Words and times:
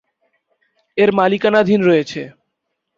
এর 0.97 1.09
মালিকানাধীন 1.19 1.81
রয়েছে। 1.83 2.21